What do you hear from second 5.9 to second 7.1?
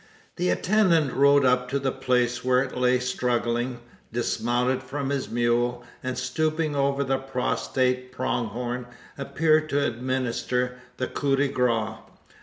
and, stooping over